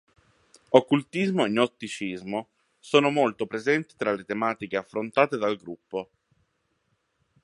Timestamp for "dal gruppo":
5.37-6.09